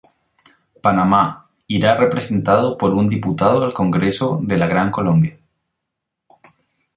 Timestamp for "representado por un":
1.95-3.07